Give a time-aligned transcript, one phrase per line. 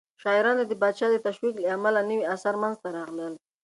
[0.21, 3.33] شاعرانو ته د پاچا د تشويق له امله نوي آثار منځته راغلل.